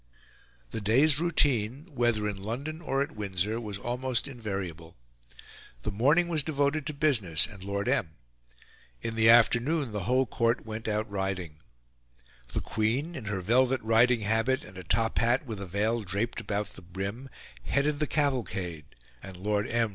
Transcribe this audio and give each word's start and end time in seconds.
'"The 0.71 0.81
day's 0.81 1.19
routine, 1.19 1.87
whether 1.93 2.27
in 2.27 2.41
London 2.41 2.81
or 2.81 3.03
at 3.03 3.11
Windsor, 3.15 3.61
was 3.61 3.77
almost 3.77 4.27
invariable. 4.27 4.95
The 5.83 5.91
morning 5.91 6.27
was 6.27 6.41
devoted 6.41 6.87
to 6.87 6.93
business 6.95 7.45
and 7.45 7.63
Lord 7.63 7.87
M. 7.87 8.15
In 9.03 9.13
the 9.13 9.29
afternoon 9.29 9.91
the 9.91 10.05
whole 10.05 10.25
Court 10.25 10.65
went 10.65 10.87
out 10.87 11.07
riding. 11.11 11.57
The 12.51 12.61
Queen, 12.61 13.13
in 13.13 13.25
her 13.25 13.41
velvet 13.41 13.79
riding 13.83 14.21
habit 14.21 14.63
and 14.63 14.75
a 14.75 14.83
top 14.83 15.19
hat 15.19 15.45
with 15.45 15.61
a 15.61 15.67
veil 15.67 16.01
draped 16.01 16.41
about 16.41 16.73
the 16.73 16.81
brim, 16.81 17.29
headed 17.61 17.99
the 17.99 18.07
cavalcade; 18.07 18.85
and 19.21 19.37
Lord 19.37 19.67
M. 19.67 19.89